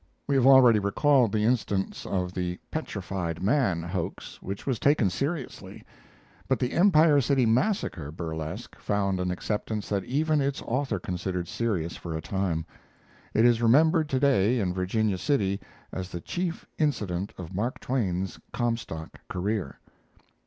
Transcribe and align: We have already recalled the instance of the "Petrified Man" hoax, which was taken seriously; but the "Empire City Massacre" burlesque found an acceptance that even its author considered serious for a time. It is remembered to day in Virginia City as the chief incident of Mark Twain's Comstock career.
We 0.25 0.33
have 0.33 0.47
already 0.47 0.79
recalled 0.79 1.31
the 1.31 1.43
instance 1.45 2.07
of 2.07 2.33
the 2.33 2.57
"Petrified 2.71 3.43
Man" 3.43 3.83
hoax, 3.83 4.41
which 4.41 4.65
was 4.65 4.79
taken 4.79 5.11
seriously; 5.11 5.83
but 6.47 6.57
the 6.57 6.71
"Empire 6.71 7.21
City 7.21 7.45
Massacre" 7.45 8.11
burlesque 8.11 8.75
found 8.79 9.19
an 9.19 9.29
acceptance 9.29 9.89
that 9.89 10.03
even 10.05 10.41
its 10.41 10.59
author 10.63 10.99
considered 10.99 11.47
serious 11.47 11.95
for 11.97 12.17
a 12.17 12.19
time. 12.21 12.65
It 13.35 13.45
is 13.45 13.61
remembered 13.61 14.09
to 14.09 14.19
day 14.19 14.59
in 14.59 14.73
Virginia 14.73 15.19
City 15.19 15.59
as 15.91 16.09
the 16.09 16.19
chief 16.19 16.65
incident 16.79 17.31
of 17.37 17.53
Mark 17.53 17.79
Twain's 17.79 18.39
Comstock 18.53 19.19
career. 19.29 19.77